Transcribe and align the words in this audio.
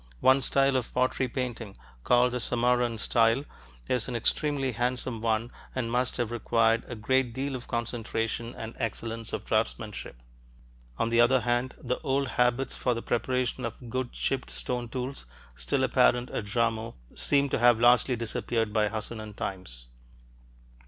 One 0.19 0.41
style 0.41 0.77
of 0.77 0.91
pottery 0.95 1.27
painting, 1.27 1.77
called 2.03 2.31
the 2.33 2.39
Samarran 2.39 2.97
style, 2.99 3.45
is 3.87 4.07
an 4.07 4.15
extremely 4.15 4.71
handsome 4.71 5.21
one 5.21 5.51
and 5.75 5.91
must 5.91 6.17
have 6.17 6.31
required 6.31 6.83
a 6.87 6.95
great 6.95 7.35
deal 7.35 7.55
of 7.55 7.67
concentration 7.67 8.55
and 8.55 8.73
excellence 8.79 9.31
of 9.31 9.45
draftsmanship. 9.45 10.15
On 10.97 11.09
the 11.09 11.21
other 11.21 11.41
hand, 11.41 11.75
the 11.79 11.99
old 11.99 12.29
habits 12.29 12.75
for 12.75 12.95
the 12.95 13.03
preparation 13.03 13.63
of 13.63 13.91
good 13.91 14.11
chipped 14.11 14.49
stone 14.49 14.89
tools 14.89 15.27
still 15.55 15.83
apparent 15.83 16.31
at 16.31 16.45
Jarmo 16.45 16.95
seem 17.13 17.47
to 17.49 17.59
have 17.59 17.79
largely 17.79 18.15
disappeared 18.15 18.73
by 18.73 18.89
Hassunan 18.89 19.35
times. 19.35 19.85